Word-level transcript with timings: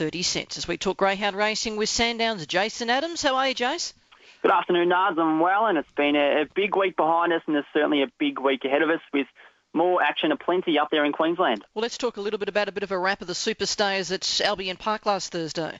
30 0.00 0.22
cents. 0.22 0.56
As 0.56 0.66
we 0.66 0.78
talk 0.78 0.96
greyhound 0.96 1.36
racing 1.36 1.76
with 1.76 1.90
Sandown's 1.90 2.46
Jason 2.46 2.88
Adams. 2.88 3.20
How 3.20 3.34
are 3.34 3.48
you, 3.48 3.54
Jace? 3.54 3.92
Good 4.40 4.50
afternoon, 4.50 4.88
Nars. 4.88 5.18
I'm 5.18 5.40
well, 5.40 5.66
and 5.66 5.76
it's 5.76 5.92
been 5.94 6.16
a, 6.16 6.40
a 6.40 6.46
big 6.54 6.74
week 6.74 6.96
behind 6.96 7.34
us, 7.34 7.42
and 7.46 7.54
there's 7.54 7.66
certainly 7.74 8.02
a 8.02 8.06
big 8.18 8.38
week 8.38 8.64
ahead 8.64 8.80
of 8.80 8.88
us 8.88 9.02
with 9.12 9.26
more 9.74 10.02
action 10.02 10.32
aplenty 10.32 10.78
up 10.78 10.88
there 10.90 11.04
in 11.04 11.12
Queensland. 11.12 11.66
Well, 11.74 11.82
let's 11.82 11.98
talk 11.98 12.16
a 12.16 12.22
little 12.22 12.38
bit 12.38 12.48
about 12.48 12.66
a 12.66 12.72
bit 12.72 12.82
of 12.82 12.92
a 12.92 12.98
wrap 12.98 13.20
of 13.20 13.26
the 13.26 13.34
Superstars 13.34 14.10
at 14.10 14.40
Albion 14.40 14.78
Park 14.78 15.04
last 15.04 15.32
Thursday. 15.32 15.78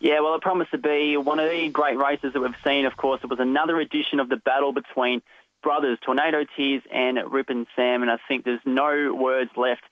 Yeah, 0.00 0.18
well, 0.22 0.34
it 0.34 0.42
promised 0.42 0.72
to 0.72 0.78
be 0.78 1.16
one 1.16 1.38
of 1.38 1.48
the 1.48 1.68
great 1.68 1.96
races 1.96 2.32
that 2.32 2.40
we've 2.40 2.50
seen. 2.64 2.84
Of 2.84 2.96
course, 2.96 3.20
it 3.22 3.30
was 3.30 3.38
another 3.38 3.78
edition 3.78 4.18
of 4.18 4.28
the 4.28 4.38
battle 4.38 4.72
between 4.72 5.22
brothers 5.62 5.98
Tornado 6.04 6.44
Tears 6.56 6.82
and 6.92 7.16
Rip 7.30 7.48
and 7.48 7.68
Sam, 7.76 8.02
and 8.02 8.10
I 8.10 8.18
think 8.26 8.44
there's 8.44 8.58
no 8.64 9.14
words 9.14 9.52
left 9.56 9.84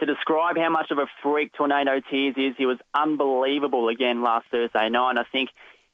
to 0.00 0.06
describe 0.06 0.56
how 0.56 0.70
much 0.70 0.90
of 0.90 0.98
a 0.98 1.06
freak 1.22 1.52
Tornado 1.52 2.00
Tears 2.10 2.34
is. 2.36 2.54
He 2.56 2.66
was 2.66 2.78
unbelievable 2.94 3.88
again 3.88 4.22
last 4.22 4.46
Thursday 4.50 4.88
night, 4.88 5.10
and 5.10 5.18
I 5.18 5.24
think 5.30 5.50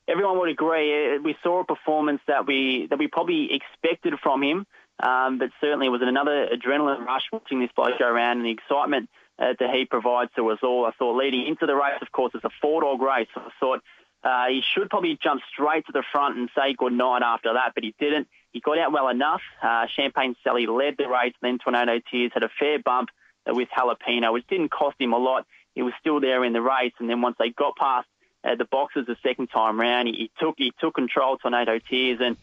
everyone 0.06 0.38
would 0.38 0.50
agree. 0.50 1.16
Uh, 1.16 1.20
we 1.22 1.36
saw 1.42 1.60
a 1.60 1.64
performance 1.64 2.20
that 2.26 2.46
we 2.46 2.86
that 2.88 2.98
we 2.98 3.08
probably 3.08 3.50
expected 3.52 4.14
from 4.22 4.42
him, 4.42 4.66
um, 5.00 5.38
but 5.38 5.50
certainly 5.60 5.88
was 5.88 6.02
another 6.02 6.48
adrenaline 6.48 7.04
rush 7.04 7.24
watching 7.32 7.60
this 7.60 7.70
bloke 7.74 7.98
go 7.98 8.06
around 8.06 8.38
and 8.38 8.46
the 8.46 8.50
excitement 8.50 9.08
uh, 9.38 9.54
that 9.58 9.70
he 9.74 9.84
provides 9.86 10.30
to 10.36 10.50
us 10.50 10.58
all. 10.62 10.84
I 10.86 10.92
thought 10.92 11.16
leading 11.16 11.46
into 11.46 11.66
the 11.66 11.74
race, 11.74 12.00
of 12.02 12.12
course, 12.12 12.32
it's 12.34 12.44
a 12.44 12.50
four-dog 12.60 13.00
race. 13.00 13.28
So 13.34 13.40
I 13.40 13.50
thought 13.58 13.80
uh, 14.22 14.46
he 14.48 14.62
should 14.62 14.90
probably 14.90 15.18
jump 15.22 15.40
straight 15.52 15.86
to 15.86 15.92
the 15.92 16.04
front 16.12 16.38
and 16.38 16.48
say 16.56 16.74
good 16.74 16.92
night 16.92 17.22
after 17.22 17.52
that, 17.54 17.72
but 17.74 17.84
he 17.84 17.94
didn't. 17.98 18.28
He 18.52 18.60
got 18.60 18.78
out 18.78 18.92
well 18.92 19.08
enough. 19.08 19.42
Uh, 19.62 19.86
Champagne 19.86 20.36
Sally 20.44 20.66
led 20.66 20.96
the 20.96 21.08
race, 21.08 21.34
then 21.42 21.58
Tornado 21.58 22.00
Tears 22.10 22.30
had 22.32 22.42
a 22.42 22.50
fair 22.58 22.78
bump 22.78 23.08
with 23.46 23.68
Jalapeno, 23.76 24.32
which 24.32 24.46
didn't 24.46 24.70
cost 24.70 24.96
him 24.98 25.12
a 25.12 25.18
lot. 25.18 25.46
He 25.74 25.82
was 25.82 25.92
still 26.00 26.20
there 26.20 26.44
in 26.44 26.52
the 26.52 26.62
race, 26.62 26.92
and 26.98 27.10
then 27.10 27.20
once 27.20 27.36
they 27.38 27.50
got 27.50 27.76
past 27.76 28.06
uh, 28.44 28.54
the 28.54 28.64
boxes 28.64 29.06
the 29.06 29.16
second 29.22 29.48
time 29.48 29.80
round, 29.80 30.08
he, 30.08 30.14
he 30.14 30.30
took 30.38 30.54
he 30.58 30.72
took 30.80 30.94
control. 30.94 31.36
Tornado 31.36 31.78
Tears, 31.78 32.20
and 32.22 32.36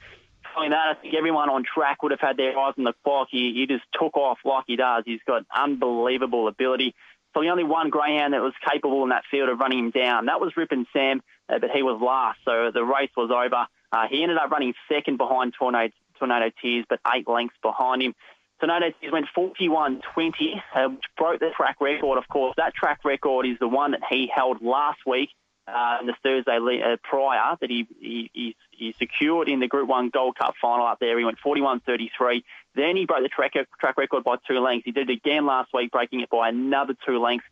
following 0.53 0.71
that, 0.71 0.97
I 0.97 1.01
think 1.01 1.13
everyone 1.13 1.49
on 1.49 1.63
track 1.63 2.03
would 2.03 2.11
have 2.11 2.19
had 2.19 2.37
their 2.37 2.57
eyes 2.57 2.73
on 2.77 2.83
the 2.83 2.93
clock. 3.03 3.27
He, 3.31 3.53
he 3.53 3.67
just 3.67 3.83
took 3.93 4.17
off 4.17 4.39
like 4.43 4.65
he 4.67 4.75
does. 4.75 5.03
He's 5.05 5.21
got 5.25 5.45
unbelievable 5.55 6.47
ability. 6.47 6.95
So 7.33 7.41
the 7.41 7.49
only 7.49 7.63
one 7.63 7.89
greyhound 7.89 8.33
that 8.33 8.41
was 8.41 8.53
capable 8.69 9.03
in 9.03 9.09
that 9.09 9.23
field 9.31 9.49
of 9.49 9.59
running 9.59 9.79
him 9.79 9.91
down, 9.91 10.25
that 10.25 10.41
was 10.41 10.51
Rip 10.57 10.71
and 10.71 10.85
Sam, 10.91 11.21
uh, 11.47 11.59
but 11.59 11.69
he 11.71 11.81
was 11.81 12.01
last. 12.01 12.39
So 12.43 12.71
the 12.73 12.83
race 12.83 13.11
was 13.15 13.31
over. 13.31 13.67
Uh, 13.91 14.07
he 14.09 14.21
ended 14.21 14.37
up 14.37 14.51
running 14.51 14.73
second 14.89 15.17
behind 15.17 15.53
Tornado, 15.57 15.93
Tornado 16.19 16.51
Tears, 16.61 16.85
but 16.89 16.99
eight 17.15 17.27
lengths 17.27 17.55
behind 17.61 18.01
him. 18.01 18.15
Tornado 18.61 18.93
Tears 19.01 19.11
went 19.11 19.25
41-20, 19.35 20.01
uh, 20.75 20.89
which 20.89 21.03
broke 21.17 21.39
the 21.39 21.49
track 21.57 21.77
record. 21.81 22.17
Of 22.19 22.27
course, 22.27 22.53
that 22.57 22.75
track 22.75 23.03
record 23.03 23.47
is 23.47 23.57
the 23.59 23.67
one 23.67 23.91
that 23.91 24.01
he 24.07 24.31
held 24.33 24.61
last 24.61 24.99
week 25.05 25.29
uh, 25.67 26.03
the 26.05 26.13
Thursday 26.23 26.81
uh, 26.81 26.97
prior 27.03 27.57
that 27.59 27.69
he, 27.69 27.87
he, 27.99 28.55
he 28.71 28.95
secured 28.99 29.47
in 29.47 29.59
the 29.59 29.67
Group 29.67 29.87
1 29.89 30.09
Gold 30.09 30.37
Cup 30.37 30.53
final 30.61 30.85
up 30.85 30.99
there. 30.99 31.17
He 31.17 31.25
went 31.25 31.39
41-33. 31.45 32.43
Then 32.75 32.95
he 32.95 33.05
broke 33.05 33.23
the 33.23 33.29
track, 33.29 33.53
track 33.79 33.97
record 33.97 34.23
by 34.23 34.35
two 34.47 34.59
lengths. 34.59 34.85
He 34.85 34.91
did 34.91 35.09
it 35.09 35.13
again 35.13 35.45
last 35.45 35.71
week, 35.73 35.91
breaking 35.91 36.21
it 36.21 36.29
by 36.29 36.49
another 36.49 36.95
two 37.05 37.19
lengths. 37.19 37.47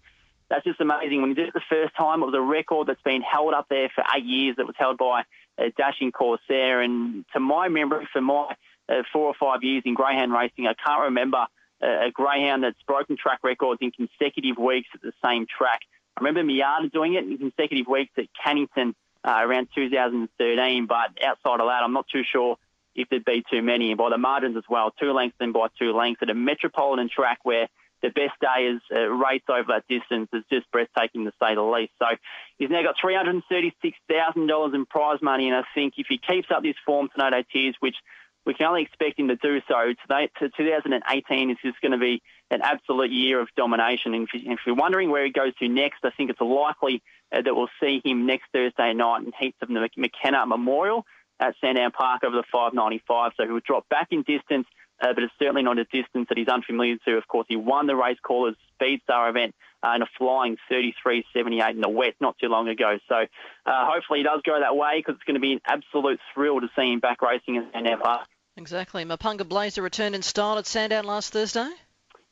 That's 0.49 0.63
just 0.63 0.81
amazing. 0.81 1.21
When 1.21 1.29
he 1.29 1.35
did 1.35 1.49
it 1.49 1.53
the 1.53 1.61
first 1.69 1.95
time, 1.95 2.21
it 2.21 2.25
was 2.25 2.35
a 2.35 2.41
record 2.41 2.87
that's 2.87 3.01
been 3.01 3.21
held 3.21 3.53
up 3.53 3.67
there 3.69 3.89
for 3.93 4.03
eight 4.15 4.25
years. 4.25 4.55
It 4.57 4.65
was 4.65 4.75
held 4.77 4.97
by 4.97 5.23
a 5.59 5.65
uh, 5.65 5.69
Dashing 5.77 6.11
Corsair. 6.11 6.81
And 6.81 7.25
to 7.33 7.39
my 7.39 7.67
memory, 7.67 8.07
for 8.11 8.21
my 8.21 8.55
uh, 8.89 9.03
four 9.13 9.27
or 9.27 9.35
five 9.39 9.63
years 9.63 9.83
in 9.85 9.93
greyhound 9.93 10.33
racing, 10.33 10.67
I 10.67 10.73
can't 10.73 11.03
remember 11.03 11.45
uh, 11.81 12.07
a 12.07 12.11
greyhound 12.11 12.63
that's 12.63 12.81
broken 12.87 13.17
track 13.17 13.39
records 13.43 13.79
in 13.81 13.91
consecutive 13.91 14.57
weeks 14.57 14.89
at 14.93 15.01
the 15.01 15.13
same 15.23 15.45
track. 15.45 15.81
I 16.17 16.23
remember 16.23 16.43
Miata 16.43 16.91
doing 16.91 17.13
it 17.13 17.23
in 17.23 17.37
consecutive 17.37 17.87
weeks 17.87 18.11
at 18.17 18.25
Cannington 18.45 18.93
uh, 19.23 19.39
around 19.41 19.69
2013, 19.75 20.85
but 20.87 21.23
outside 21.23 21.59
of 21.61 21.67
that, 21.67 21.83
I'm 21.83 21.93
not 21.93 22.07
too 22.11 22.23
sure 22.29 22.57
if 22.95 23.07
there'd 23.09 23.25
be 23.25 23.43
too 23.49 23.61
many. 23.61 23.89
And 23.91 23.97
by 23.97 24.09
the 24.09 24.17
margins 24.17 24.57
as 24.57 24.63
well, 24.69 24.91
two 24.99 25.13
lengths 25.13 25.37
then 25.39 25.51
by 25.51 25.67
two 25.77 25.93
lengths 25.93 26.21
at 26.21 26.29
a 26.29 26.33
metropolitan 26.33 27.09
track 27.09 27.39
where 27.43 27.67
the 28.01 28.09
best 28.09 28.33
day 28.39 28.67
is 28.67 28.81
uh, 28.93 29.09
race 29.09 29.43
over 29.49 29.73
that 29.73 29.83
distance 29.89 30.29
is 30.33 30.43
just 30.51 30.69
breathtaking 30.71 31.25
to 31.25 31.31
say 31.41 31.55
the 31.55 31.61
least. 31.61 31.91
So 31.99 32.05
he's 32.57 32.69
now 32.69 32.81
got 32.81 32.95
$336,000 33.03 34.75
in 34.75 34.85
prize 34.85 35.19
money, 35.21 35.49
and 35.49 35.57
I 35.57 35.63
think 35.75 35.95
if 35.97 36.07
he 36.07 36.17
keeps 36.17 36.47
up 36.49 36.63
this 36.63 36.75
form, 36.85 37.09
Tornado 37.13 37.43
Tears, 37.51 37.75
which 37.79 37.95
we 38.45 38.53
can 38.53 38.67
only 38.67 38.83
expect 38.83 39.19
him 39.19 39.27
to 39.27 39.35
do 39.35 39.61
so. 39.67 39.93
Today, 40.01 40.29
to 40.39 40.49
2018 40.49 41.51
is 41.51 41.57
just 41.63 41.79
going 41.81 41.91
to 41.91 41.97
be 41.97 42.21
an 42.49 42.61
absolute 42.63 43.11
year 43.11 43.39
of 43.39 43.47
domination. 43.55 44.13
And 44.13 44.27
if, 44.33 44.59
you're 44.65 44.75
wondering 44.75 45.09
where 45.09 45.25
he 45.25 45.31
goes 45.31 45.53
to 45.55 45.67
next, 45.67 45.99
I 46.03 46.09
think 46.11 46.29
it's 46.29 46.41
likely 46.41 47.03
uh, 47.31 47.41
that 47.41 47.55
we'll 47.55 47.69
see 47.81 48.01
him 48.03 48.25
next 48.25 48.45
Thursday 48.53 48.93
night 48.93 49.23
in 49.23 49.31
heats 49.39 49.57
of 49.61 49.67
the 49.67 49.89
McKenna 49.97 50.45
Memorial 50.45 51.05
at 51.39 51.55
Sandown 51.61 51.91
Park 51.91 52.23
over 52.23 52.35
the 52.35 52.43
595. 52.51 53.33
So 53.37 53.45
he 53.45 53.51
would 53.51 53.63
drop 53.63 53.87
back 53.89 54.07
in 54.11 54.23
distance, 54.23 54.67
uh, 55.01 55.13
but 55.13 55.23
it's 55.23 55.33
certainly 55.39 55.63
not 55.63 55.77
a 55.77 55.85
distance 55.85 56.27
that 56.29 56.37
he's 56.37 56.47
unfamiliar 56.47 56.97
to. 57.05 57.17
Of 57.17 57.27
course, 57.27 57.45
he 57.49 57.55
won 57.55 57.87
the 57.87 57.95
race 57.95 58.17
callers 58.21 58.55
Speedstar 58.79 59.29
event 59.29 59.55
uh, 59.83 59.93
in 59.95 60.01
a 60.01 60.07
flying 60.17 60.57
33.78 60.71 61.71
in 61.71 61.81
the 61.81 61.89
wet 61.89 62.15
not 62.19 62.37
too 62.39 62.47
long 62.47 62.67
ago. 62.67 62.97
So 63.07 63.15
uh, 63.15 63.25
hopefully 63.65 64.19
he 64.19 64.23
does 64.23 64.41
go 64.45 64.59
that 64.59 64.75
way 64.75 64.99
because 64.99 65.15
it's 65.15 65.23
going 65.23 65.35
to 65.35 65.41
be 65.41 65.53
an 65.53 65.61
absolute 65.65 66.19
thrill 66.33 66.61
to 66.61 66.69
see 66.75 66.91
him 66.91 66.99
back 66.99 67.21
racing 67.21 67.57
at 67.57 67.71
Sandown 67.71 68.01
Exactly. 68.57 69.05
Mapunga 69.05 69.47
Blazer 69.47 69.81
returned 69.81 70.15
in 70.15 70.21
style 70.21 70.57
at 70.57 70.67
Sandown 70.67 71.05
last 71.05 71.31
Thursday? 71.31 71.69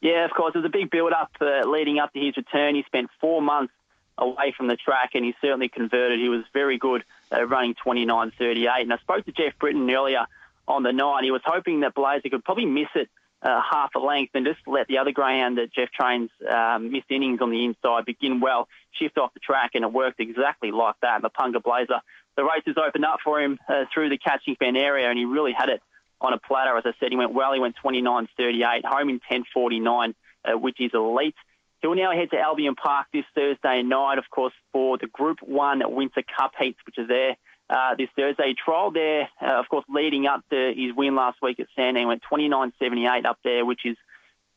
Yeah, 0.01 0.25
of 0.25 0.31
course. 0.31 0.53
It 0.53 0.59
was 0.59 0.65
a 0.65 0.69
big 0.69 0.89
build-up 0.89 1.31
uh, 1.39 1.67
leading 1.67 1.99
up 1.99 2.11
to 2.13 2.19
his 2.19 2.35
return. 2.35 2.75
He 2.75 2.83
spent 2.83 3.09
four 3.21 3.41
months 3.41 3.73
away 4.17 4.53
from 4.55 4.67
the 4.67 4.75
track, 4.75 5.11
and 5.13 5.23
he 5.23 5.33
certainly 5.41 5.69
converted. 5.69 6.19
He 6.19 6.29
was 6.29 6.43
very 6.53 6.77
good 6.77 7.03
uh, 7.31 7.45
running 7.45 7.75
29.38. 7.85 8.81
And 8.81 8.93
I 8.93 8.97
spoke 8.97 9.25
to 9.25 9.31
Jeff 9.31 9.57
Britton 9.57 9.89
earlier 9.89 10.27
on 10.67 10.83
the 10.83 10.91
night. 10.91 11.23
He 11.23 11.31
was 11.31 11.41
hoping 11.45 11.81
that 11.81 11.93
Blazer 11.93 12.29
could 12.29 12.43
probably 12.43 12.65
miss 12.65 12.89
it 12.95 13.09
uh, 13.41 13.61
half 13.61 13.91
a 13.95 13.99
length 13.99 14.31
and 14.33 14.45
just 14.45 14.59
let 14.65 14.87
the 14.87 14.97
other 14.97 15.11
greyhound 15.11 15.57
that 15.57 15.71
Jeff 15.71 15.89
trains 15.91 16.29
um, 16.49 16.91
missed 16.91 17.09
innings 17.09 17.39
on 17.41 17.51
the 17.51 17.65
inside 17.65 18.05
begin 18.05 18.39
well, 18.39 18.67
shift 18.91 19.17
off 19.17 19.33
the 19.33 19.39
track, 19.39 19.71
and 19.73 19.83
it 19.83 19.93
worked 19.93 20.19
exactly 20.19 20.71
like 20.71 20.95
that. 21.01 21.21
Mapunga 21.21 21.61
Blazer, 21.61 22.01
the 22.35 22.43
race 22.43 22.63
races 22.65 22.81
opened 22.83 23.05
up 23.05 23.19
for 23.23 23.41
him 23.41 23.59
uh, 23.67 23.85
through 23.93 24.09
the 24.09 24.17
catching 24.17 24.55
fan 24.55 24.75
area, 24.75 25.09
and 25.09 25.17
he 25.17 25.25
really 25.25 25.53
had 25.53 25.69
it 25.69 25.81
on 26.19 26.33
a 26.33 26.39
platter. 26.39 26.77
As 26.77 26.83
I 26.85 26.93
said, 26.99 27.11
he 27.11 27.17
went 27.17 27.33
well. 27.33 27.53
He 27.53 27.59
went 27.59 27.75
29.38, 27.83 28.85
home 28.85 29.09
in 29.09 29.19
10.49, 29.19 30.13
uh, 30.45 30.57
which 30.57 30.79
is 30.79 30.91
elite. 30.93 31.35
He'll 31.81 31.93
now 31.93 32.11
head 32.11 32.31
to 32.31 32.39
Albion 32.39 32.73
Park 32.73 33.07
this 33.13 33.25
Thursday 33.35 33.83
night, 33.83 34.17
of 34.17 34.27
course, 34.31 34.53
for 34.71 34.97
the 34.97 35.05
Group 35.05 35.39
1 35.41 35.83
Winter 35.93 36.23
Cup 36.23 36.53
heats, 36.59 36.79
which 36.87 36.97
is 36.97 37.07
there 37.07 37.37
uh, 37.69 37.95
this 37.95 38.09
Thursday. 38.15 38.53
Trial 38.53 38.91
there, 38.91 39.29
uh, 39.41 39.59
of 39.59 39.69
course, 39.69 39.85
leading 39.89 40.25
up 40.25 40.43
to 40.49 40.73
his 40.75 40.95
win 40.95 41.15
last 41.15 41.41
week 41.41 41.59
at 41.59 41.67
Sandown. 41.75 42.07
Went 42.07 42.23
29.78 42.31 43.25
up 43.25 43.39
there, 43.43 43.65
which 43.65 43.85
is 43.85 43.97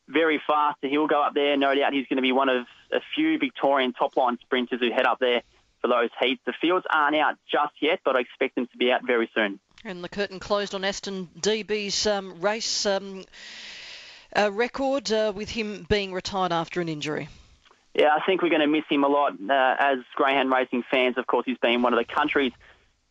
very 0.07 0.41
fast. 0.45 0.77
He'll 0.81 1.07
go 1.07 1.21
up 1.21 1.33
there. 1.33 1.57
No 1.57 1.73
doubt 1.73 1.93
he's 1.93 2.07
going 2.07 2.17
to 2.17 2.21
be 2.21 2.31
one 2.31 2.49
of 2.49 2.65
a 2.91 2.99
few 3.15 3.37
Victorian 3.37 3.93
top-line 3.93 4.37
sprinters 4.41 4.79
who 4.79 4.91
head 4.91 5.05
up 5.05 5.19
there 5.19 5.41
for 5.81 5.87
those 5.87 6.09
heats. 6.21 6.41
The 6.45 6.53
fields 6.61 6.85
aren't 6.89 7.15
out 7.15 7.35
just 7.51 7.73
yet, 7.81 7.99
but 8.03 8.15
I 8.15 8.21
expect 8.21 8.55
them 8.55 8.67
to 8.67 8.77
be 8.77 8.91
out 8.91 9.05
very 9.05 9.29
soon. 9.33 9.59
And 9.83 10.03
the 10.03 10.09
curtain 10.09 10.39
closed 10.39 10.75
on 10.75 10.83
Aston 10.83 11.29
Dee 11.39 11.63
Bee's 11.63 12.05
um, 12.05 12.39
race 12.39 12.85
um, 12.85 13.23
uh, 14.37 14.51
record 14.51 15.11
uh, 15.11 15.33
with 15.35 15.49
him 15.49 15.85
being 15.89 16.13
retired 16.13 16.51
after 16.51 16.81
an 16.81 16.89
injury. 16.89 17.29
Yeah, 17.95 18.09
I 18.15 18.23
think 18.25 18.41
we're 18.41 18.49
going 18.49 18.61
to 18.61 18.67
miss 18.67 18.85
him 18.89 19.03
a 19.03 19.07
lot 19.07 19.33
uh, 19.33 19.75
as 19.79 19.97
greyhound 20.15 20.51
racing 20.51 20.83
fans. 20.89 21.17
Of 21.17 21.27
course, 21.27 21.45
he's 21.45 21.57
been 21.57 21.81
one 21.81 21.93
of 21.93 21.99
the 21.99 22.05
country's 22.05 22.53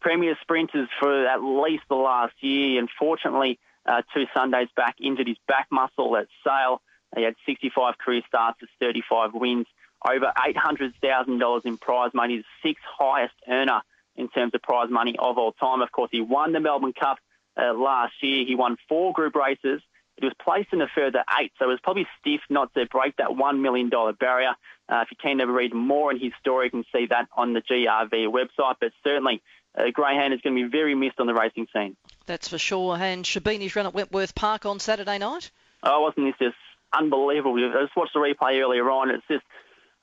premier 0.00 0.36
sprinters 0.40 0.88
for 0.98 1.26
at 1.26 1.42
least 1.42 1.84
the 1.88 1.96
last 1.96 2.34
year. 2.40 2.80
Unfortunately, 2.80 3.58
uh, 3.86 4.02
two 4.14 4.24
Sundays 4.34 4.68
back 4.76 4.96
injured 5.00 5.28
his 5.28 5.38
back 5.48 5.68
muscle 5.70 6.16
at 6.16 6.28
Sale. 6.44 6.80
He 7.16 7.22
had 7.22 7.34
65 7.46 7.98
career 7.98 8.22
starts, 8.26 8.60
35 8.80 9.34
wins, 9.34 9.66
over 10.08 10.32
$800,000 10.36 11.66
in 11.66 11.78
prize 11.78 12.12
money, 12.14 12.38
the 12.38 12.44
sixth 12.68 12.84
highest 12.86 13.34
earner 13.48 13.80
in 14.16 14.28
terms 14.28 14.54
of 14.54 14.62
prize 14.62 14.90
money 14.90 15.16
of 15.18 15.38
all 15.38 15.52
time. 15.52 15.82
Of 15.82 15.90
course, 15.92 16.10
he 16.12 16.20
won 16.20 16.52
the 16.52 16.60
Melbourne 16.60 16.92
Cup 16.92 17.18
uh, 17.56 17.74
last 17.74 18.14
year. 18.22 18.44
He 18.46 18.54
won 18.54 18.76
four 18.88 19.12
group 19.12 19.34
races. 19.34 19.82
He 20.16 20.26
was 20.26 20.34
placed 20.42 20.72
in 20.72 20.82
a 20.82 20.86
further 20.94 21.24
eight, 21.40 21.52
so 21.58 21.64
it 21.64 21.68
was 21.68 21.80
probably 21.82 22.06
stiff 22.20 22.42
not 22.50 22.72
to 22.74 22.84
break 22.86 23.16
that 23.16 23.28
$1 23.28 23.60
million 23.60 23.90
barrier. 24.18 24.54
Uh, 24.88 25.00
if 25.02 25.10
you 25.10 25.16
can 25.20 25.40
ever 25.40 25.52
read 25.52 25.72
more 25.72 26.10
in 26.10 26.20
his 26.20 26.32
story, 26.38 26.66
you 26.66 26.70
can 26.70 26.84
see 26.94 27.06
that 27.06 27.28
on 27.34 27.54
the 27.54 27.62
GRV 27.62 28.26
website. 28.28 28.74
But 28.80 28.92
certainly, 29.02 29.42
uh, 29.76 29.84
Greyhound 29.92 30.34
is 30.34 30.40
going 30.40 30.56
to 30.56 30.64
be 30.64 30.68
very 30.70 30.94
missed 30.94 31.18
on 31.18 31.26
the 31.26 31.34
racing 31.34 31.66
scene. 31.72 31.96
That's 32.26 32.48
for 32.48 32.58
sure. 32.58 32.96
And 32.96 33.24
Shabini's 33.24 33.74
run 33.76 33.86
at 33.86 33.94
Wentworth 33.94 34.34
Park 34.34 34.66
on 34.66 34.78
Saturday 34.78 35.18
night? 35.18 35.50
Oh, 35.82 36.02
wasn't 36.02 36.26
this 36.26 36.48
just 36.48 36.58
unbelievable? 36.92 37.56
I 37.56 37.82
just 37.84 37.96
watched 37.96 38.14
the 38.14 38.20
replay 38.20 38.60
earlier 38.60 38.88
on. 38.90 39.10
It's 39.10 39.24
just 39.28 39.44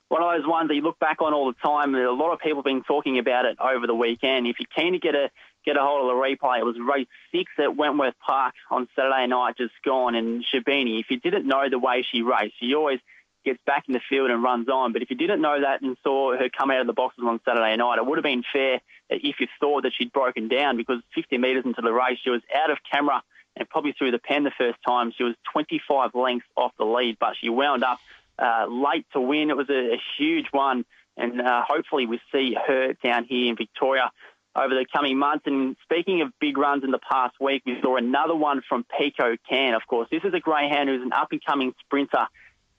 one 0.10 0.24
of 0.24 0.40
those 0.42 0.48
ones 0.50 0.70
that 0.70 0.76
you 0.76 0.82
look 0.82 1.00
back 1.00 1.22
on 1.22 1.34
all 1.34 1.48
the 1.48 1.58
time. 1.62 1.94
A 1.96 2.12
lot 2.12 2.34
of 2.34 2.40
people 2.40 2.58
have 2.60 2.66
been 2.66 2.84
talking 2.84 3.20
about 3.20 3.46
it 3.46 3.58
over 3.60 3.88
the 3.88 3.96
weekend. 3.96 4.48
If 4.48 4.58
you're 4.60 4.68
keen 4.74 4.94
to 4.94 5.00
get 5.00 5.16
a 5.16 5.30
get 5.66 5.76
a 5.76 5.82
hold 5.82 6.10
of 6.10 6.16
the 6.16 6.22
replay, 6.22 6.60
it 6.60 6.66
was 6.66 6.78
race 6.80 7.08
six 7.32 7.52
at 7.60 7.76
Wentworth 7.76 8.16
Park 8.26 8.54
on 8.72 8.88
Saturday 8.96 9.28
night, 9.28 9.58
just 9.58 9.74
gone. 9.84 10.16
And 10.16 10.46
Shabini, 10.46 11.00
if 11.02 11.08
you 11.10 11.20
didn't 11.20 11.46
know 11.46 11.70
the 11.70 11.78
way 11.78 12.06
she 12.10 12.22
raced, 12.22 12.56
she 12.60 12.74
always 12.74 13.00
gets 13.48 13.60
back 13.66 13.86
in 13.88 13.94
the 13.94 14.02
field 14.10 14.30
and 14.30 14.44
runs 14.44 14.68
on. 14.70 14.94
But 14.94 15.02
if 15.02 15.10
you 15.10 15.16
didn't 15.16 15.42
know 15.42 15.62
that 15.62 15.82
and 15.82 15.98
saw 16.04 16.36
her 16.38 16.50
come 16.50 16.70
out 16.70 16.82
of 16.82 16.88
the 16.88 16.94
boxes 16.94 17.24
on 17.26 17.40
Saturday 17.46 17.76
night, 17.76 17.98
it 17.98 18.06
would 18.06 18.18
have 18.18 18.24
been 18.24 18.44
fair 18.52 18.82
if 19.10 19.40
you 19.40 19.48
thought 19.60 19.84
that 19.84 19.94
she'd 19.98 20.12
broken 20.12 20.48
down 20.48 20.78
because 20.78 21.02
50 21.16 21.38
metres 21.38 21.66
into 21.66 21.82
the 21.82 21.94
race, 21.94 22.20
she 22.24 22.30
was 22.30 22.42
out 22.54 22.70
of 22.70 22.78
camera 22.92 23.24
and 23.56 23.68
probably 23.70 23.94
through 23.94 24.12
the 24.12 24.20
pen 24.20 24.44
the 24.44 24.52
first 24.58 24.78
time. 24.86 25.12
She 25.18 25.24
was 25.24 25.36
25 25.54 26.14
lengths 26.14 26.48
off 26.56 26.74
the 26.78 26.86
lead, 26.86 27.18
but 27.20 27.36
she 27.40 27.50
wound 27.50 27.84
up 27.84 28.00
uh, 28.38 28.68
late 28.70 29.06
to 29.14 29.22
win. 29.22 29.50
It 29.50 29.58
was 29.58 29.70
a, 29.70 29.94
a 29.94 30.02
huge 30.18 30.48
one, 30.52 30.86
and 31.16 31.42
uh, 31.42 31.64
hopefully 31.68 32.06
we 32.06 32.20
see 32.32 32.56
her 32.68 32.94
down 33.02 33.26
here 33.26 33.50
in 33.50 33.56
Victoria 33.56 34.12
over 34.56 34.74
the 34.74 34.86
coming 34.92 35.18
months. 35.18 35.46
And 35.48 35.76
speaking 35.84 36.22
of 36.22 36.32
big 36.40 36.58
runs 36.58 36.84
in 36.84 36.92
the 36.92 37.00
past 37.00 37.36
week, 37.40 37.64
we 37.66 37.80
saw 37.82 37.96
another 37.96 38.36
one 38.36 38.62
from 38.68 38.86
Pico 38.98 39.38
Can, 39.50 39.74
of 39.74 39.88
course. 39.88 40.08
This 40.12 40.24
is 40.24 40.34
a 40.34 40.40
greyhound 40.40 40.90
who's 40.90 41.02
an 41.02 41.14
up-and-coming 41.14 41.74
sprinter 41.80 42.28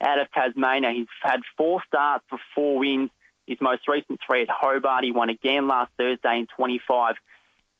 out 0.01 0.19
of 0.19 0.31
Tasmania. 0.31 0.91
He's 0.91 1.07
had 1.21 1.41
four 1.57 1.81
starts 1.87 2.25
for 2.29 2.39
four 2.55 2.79
wins. 2.79 3.09
His 3.47 3.59
most 3.61 3.87
recent 3.87 4.19
three 4.25 4.43
at 4.43 4.49
Hobart. 4.49 5.03
He 5.03 5.11
won 5.11 5.29
again 5.29 5.67
last 5.67 5.91
Thursday 5.97 6.39
in 6.39 6.47
25 6.55 7.15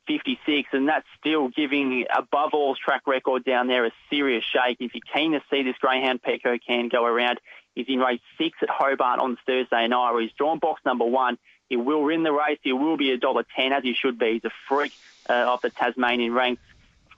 56, 0.06 0.68
and 0.72 0.88
that's 0.88 1.06
still 1.20 1.48
giving 1.48 2.04
above 2.12 2.50
all 2.52 2.74
track 2.74 3.02
record 3.06 3.44
down 3.44 3.68
there 3.68 3.84
a 3.84 3.92
serious 4.08 4.44
shake. 4.44 4.78
If 4.80 4.92
you're 4.94 5.02
keen 5.14 5.32
to 5.32 5.42
see 5.50 5.62
this 5.62 5.76
greyhound 5.78 6.20
Pico 6.22 6.58
can 6.58 6.88
go 6.88 7.04
around, 7.04 7.38
he's 7.76 7.86
in 7.88 8.00
race 8.00 8.20
six 8.36 8.58
at 8.62 8.68
Hobart 8.68 9.20
on 9.20 9.36
Thursday 9.46 9.86
night, 9.86 10.12
where 10.12 10.22
he's 10.22 10.32
drawn 10.32 10.58
box 10.58 10.80
number 10.84 11.04
one. 11.04 11.38
He 11.68 11.76
will 11.76 12.02
win 12.02 12.24
the 12.24 12.32
race. 12.32 12.58
He 12.62 12.72
will 12.72 12.96
be 12.96 13.12
a 13.12 13.18
dollar 13.18 13.44
ten 13.54 13.72
as 13.72 13.84
he 13.84 13.94
should 13.94 14.18
be. 14.18 14.32
He's 14.32 14.44
a 14.44 14.50
freak 14.68 14.92
uh, 15.28 15.52
of 15.52 15.60
the 15.60 15.70
Tasmanian 15.70 16.34
ranks. 16.34 16.62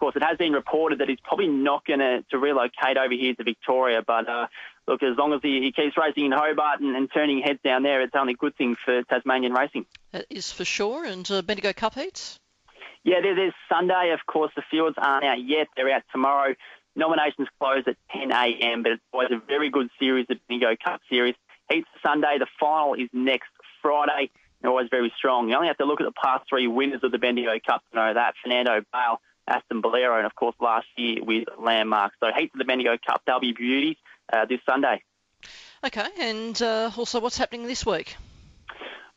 Of 0.03 0.07
course, 0.07 0.17
it 0.17 0.27
has 0.29 0.37
been 0.37 0.53
reported 0.53 0.99
that 0.99 1.09
he's 1.09 1.21
probably 1.23 1.47
not 1.47 1.87
going 1.87 2.01
to 2.01 2.37
relocate 2.37 2.97
over 2.97 3.15
here 3.15 3.37
to 3.37 3.45
Victoria, 3.45 4.03
but 4.05 4.29
uh, 4.29 4.49
look, 4.89 5.01
as 5.01 5.17
long 5.17 5.33
as 5.33 5.39
he, 5.45 5.61
he 5.61 5.71
keeps 5.71 5.97
racing 5.97 6.25
in 6.25 6.33
Hobart 6.33 6.81
and, 6.81 6.97
and, 6.97 7.09
turning 7.15 7.41
heads 7.41 7.61
down 7.63 7.85
there, 7.85 8.03
it's 8.03 8.17
only 8.17 8.33
a 8.33 8.37
good 8.37 8.57
thing 8.57 8.75
for 8.85 9.05
Tasmanian 9.05 9.53
racing. 9.53 9.87
That 10.11 10.27
is 10.29 10.51
for 10.51 10.65
sure. 10.65 11.05
And 11.05 11.31
uh, 11.31 11.41
Bendigo 11.43 11.73
Cup 11.73 11.95
heats? 11.95 12.37
Yeah, 13.05 13.21
there, 13.23 13.37
there's 13.37 13.55
Sunday. 13.69 14.11
Of 14.13 14.27
course, 14.27 14.51
the 14.57 14.65
fields 14.73 14.97
aren't 14.99 15.25
out 15.25 15.41
yet. 15.41 15.69
They're 15.77 15.95
out 15.95 16.03
tomorrow. 16.11 16.57
Nominations 16.97 17.47
close 17.61 17.85
at 17.87 17.95
10 18.11 18.33
a.m., 18.33 18.83
but 18.83 18.91
it's 18.91 19.03
always 19.13 19.31
a 19.31 19.41
very 19.47 19.71
good 19.71 19.89
series, 20.01 20.27
the 20.29 20.35
Bendigo 20.49 20.75
Cup 20.85 21.01
series. 21.09 21.37
Heats 21.71 21.87
Sunday. 22.05 22.39
The 22.41 22.49
final 22.59 22.95
is 22.95 23.09
next 23.13 23.51
Friday. 23.81 24.33
They're 24.61 24.71
always 24.73 24.89
very 24.91 25.13
strong. 25.17 25.49
You 25.49 25.55
only 25.55 25.69
have 25.69 25.79
to 25.79 25.85
look 25.85 26.01
at 26.01 26.07
the 26.07 26.21
past 26.21 26.49
three 26.49 26.67
winners 26.67 27.05
of 27.05 27.13
the 27.13 27.19
Bendigo 27.19 27.53
Cup 27.65 27.83
to 27.93 27.97
know 27.97 28.15
that. 28.15 28.35
Fernando 28.43 28.81
Bale, 28.93 29.21
Aston 29.49 29.81
Bolero, 29.81 30.17
and 30.17 30.27
of 30.27 30.35
course 30.35 30.55
last 30.61 30.87
year 30.97 31.23
with 31.23 31.45
Landmark. 31.59 32.13
So 32.21 32.31
heats 32.37 32.55
of 32.55 32.59
the 32.59 32.65
Bendigo 32.65 32.97
Cup. 33.05 33.23
They'll 33.27 33.41
be 33.41 33.53
beauties 33.53 33.97
uh, 34.33 34.47
this 34.47 34.61
Sunday. 34.67 35.03
Okay, 35.85 36.07
and 36.21 36.61
uh, 36.63 36.91
also 36.97 37.21
what's 37.21 37.37
happening 37.37 37.67
this 37.67 37.85
week? 37.85 38.17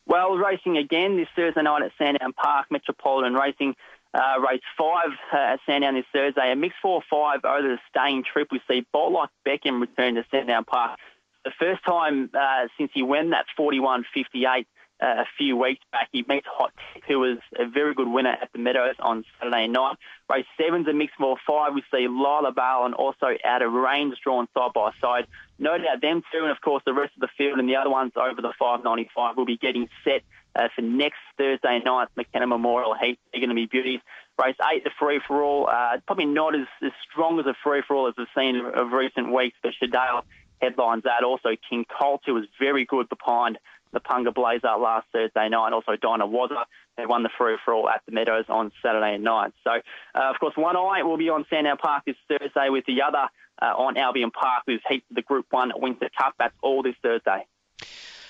Well, 0.06 0.36
racing 0.36 0.76
again 0.76 1.16
this 1.16 1.28
Thursday 1.34 1.62
night 1.62 1.82
at 1.82 1.92
Sandown 1.98 2.32
Park, 2.32 2.66
Metropolitan 2.70 3.34
Racing. 3.34 3.74
Uh, 4.14 4.40
race 4.40 4.62
five 4.78 5.10
uh, 5.32 5.36
at 5.36 5.60
Sandown 5.66 5.94
this 5.94 6.06
Thursday. 6.12 6.50
A 6.50 6.56
mixed 6.56 6.78
four 6.80 6.94
or 6.94 7.02
five 7.10 7.44
over 7.44 7.68
the 7.68 7.78
staying 7.90 8.24
trip. 8.24 8.48
We 8.50 8.62
see 8.68 8.86
Bolt 8.92 9.12
Like 9.12 9.28
Beckham 9.46 9.80
return 9.80 10.14
to 10.14 10.24
Sandown 10.30 10.64
Park. 10.64 10.98
The 11.44 11.50
first 11.58 11.84
time 11.84 12.30
uh, 12.32 12.68
since 12.78 12.90
he 12.94 13.02
won 13.02 13.30
that 13.30 13.44
41-58 13.58 14.66
uh, 15.00 15.22
a 15.22 15.26
few 15.36 15.56
weeks 15.56 15.82
back. 15.92 16.08
He 16.12 16.24
meets 16.28 16.46
Hot 16.50 16.72
Tip, 16.94 17.04
who 17.06 17.18
was 17.18 17.38
a 17.58 17.66
very 17.66 17.94
good 17.94 18.08
winner 18.08 18.36
at 18.40 18.52
the 18.52 18.58
Meadows 18.58 18.94
on 18.98 19.24
Saturday 19.38 19.68
night. 19.68 19.96
Race 20.30 20.46
seven's 20.58 20.88
a 20.88 20.92
mixed 20.92 21.20
more 21.20 21.36
five. 21.46 21.74
We 21.74 21.82
see 21.92 22.08
Lila 22.08 22.52
Bale 22.52 22.84
and 22.84 22.94
also 22.94 23.36
out 23.44 23.62
of 23.62 23.72
range 23.72 24.16
drawn 24.22 24.48
side 24.54 24.72
by 24.74 24.92
side. 25.00 25.26
No 25.58 25.76
doubt 25.78 26.00
them 26.00 26.22
two, 26.32 26.42
and 26.42 26.50
of 26.50 26.60
course 26.60 26.82
the 26.86 26.94
rest 26.94 27.12
of 27.14 27.20
the 27.20 27.28
field 27.38 27.58
and 27.58 27.68
the 27.68 27.76
other 27.76 27.90
ones 27.90 28.12
over 28.16 28.40
the 28.40 28.52
595 28.58 29.36
will 29.36 29.46
be 29.46 29.56
getting 29.56 29.88
set 30.04 30.22
uh, 30.54 30.68
for 30.74 30.82
next 30.82 31.18
Thursday 31.38 31.80
night, 31.84 32.08
McKenna 32.16 32.46
Memorial 32.46 32.94
Heat. 32.94 33.18
They're 33.32 33.40
going 33.40 33.50
to 33.50 33.54
be 33.54 33.66
beauties. 33.66 34.00
Race 34.42 34.56
eight, 34.70 34.84
the 34.84 34.90
free 34.98 35.20
for 35.26 35.42
all, 35.42 35.68
uh, 35.68 35.98
probably 36.06 36.26
not 36.26 36.54
as, 36.54 36.66
as 36.82 36.92
strong 37.10 37.40
as 37.40 37.46
a 37.46 37.54
free 37.62 37.82
for 37.86 37.96
all 37.96 38.08
as 38.08 38.14
we've 38.18 38.26
seen 38.36 38.56
of 38.56 38.92
recent 38.92 39.32
weeks, 39.32 39.56
but 39.62 39.72
Shadale 39.82 40.22
headlines 40.60 41.04
that. 41.04 41.24
Also, 41.24 41.50
King 41.68 41.84
Colt, 41.84 42.22
who 42.26 42.34
was 42.34 42.44
very 42.58 42.84
good 42.84 43.08
behind 43.08 43.58
Mapunga 43.96 44.34
Blazer 44.34 44.76
last 44.78 45.06
Thursday 45.12 45.48
night. 45.48 45.66
and 45.66 45.74
Also, 45.74 45.96
Dinah 45.96 46.26
Wazza, 46.26 46.64
who 46.96 47.08
won 47.08 47.22
the 47.22 47.30
free 47.38 47.56
for 47.64 47.74
all 47.74 47.88
at 47.88 48.02
the 48.06 48.12
Meadows 48.12 48.44
on 48.48 48.72
Saturday 48.82 49.18
night. 49.18 49.52
So, 49.64 49.70
uh, 49.70 50.30
of 50.30 50.38
course, 50.38 50.56
one 50.56 50.76
eye 50.76 51.02
will 51.02 51.16
be 51.16 51.28
on 51.28 51.44
Sandown 51.48 51.76
Park 51.78 52.04
this 52.06 52.16
Thursday 52.28 52.68
with 52.68 52.84
the 52.86 53.02
other 53.02 53.28
uh, 53.60 53.66
on 53.76 53.96
Albion 53.96 54.30
Park 54.30 54.64
with 54.66 54.80
heats 54.88 55.06
the 55.10 55.22
Group 55.22 55.46
1 55.50 55.72
Winter 55.76 56.08
Cup. 56.16 56.34
That's 56.38 56.54
all 56.62 56.82
this 56.82 56.94
Thursday. 57.02 57.46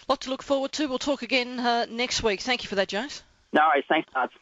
Lot 0.08 0.20
to 0.22 0.30
look 0.30 0.42
forward 0.42 0.72
to. 0.72 0.86
We'll 0.86 0.98
talk 0.98 1.22
again 1.22 1.58
uh, 1.58 1.86
next 1.90 2.22
week. 2.22 2.40
Thank 2.40 2.62
you 2.62 2.68
for 2.68 2.76
that, 2.76 2.88
James. 2.88 3.22
No 3.52 3.62
worries. 3.68 3.84
Thanks, 3.88 4.08
Nats. 4.14 4.32